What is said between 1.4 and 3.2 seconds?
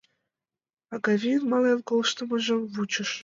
мален колтымыжым вучыш.